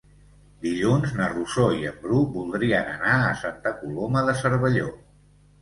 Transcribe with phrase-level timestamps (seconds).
[0.61, 4.91] Dilluns na Rosó i en Bru voldrien anar a Santa Coloma de Cervelló.